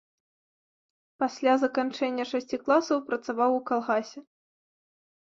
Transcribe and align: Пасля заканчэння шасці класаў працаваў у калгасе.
Пасля 1.23 1.51
заканчэння 1.63 2.25
шасці 2.31 2.57
класаў 2.63 3.01
працаваў 3.11 3.51
у 3.59 3.61
калгасе. 3.69 4.19